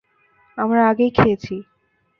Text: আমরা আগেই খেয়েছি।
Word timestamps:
আমরা 0.57 0.81
আগেই 0.89 1.11
খেয়েছি। 1.11 1.55